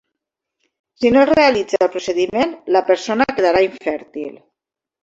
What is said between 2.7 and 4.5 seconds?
la persona quedarà infèrtil.